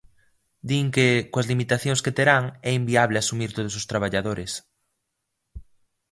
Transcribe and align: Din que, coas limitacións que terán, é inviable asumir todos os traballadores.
Din 0.69 0.87
que, 0.95 1.07
coas 1.31 1.49
limitacións 1.51 2.03
que 2.05 2.15
terán, 2.17 2.43
é 2.69 2.71
inviable 2.81 3.17
asumir 3.19 3.49
todos 3.57 3.73
os 3.79 3.87
traballadores. 3.91 4.51